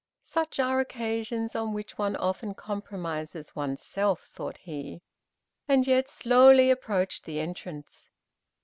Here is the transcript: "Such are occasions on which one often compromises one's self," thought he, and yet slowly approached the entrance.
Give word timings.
"Such 0.23 0.59
are 0.59 0.79
occasions 0.79 1.53
on 1.53 1.73
which 1.73 1.95
one 1.99 2.15
often 2.15 2.55
compromises 2.55 3.55
one's 3.55 3.83
self," 3.83 4.25
thought 4.33 4.57
he, 4.57 5.03
and 5.67 5.85
yet 5.85 6.09
slowly 6.09 6.71
approached 6.71 7.23
the 7.25 7.39
entrance. 7.39 8.09